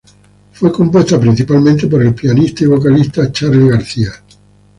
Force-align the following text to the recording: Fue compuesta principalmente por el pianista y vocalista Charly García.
Fue 0.53 0.71
compuesta 0.71 1.19
principalmente 1.19 1.85
por 1.85 2.01
el 2.01 2.15
pianista 2.15 2.63
y 2.63 2.67
vocalista 2.67 3.31
Charly 3.31 3.69
García. 3.69 4.11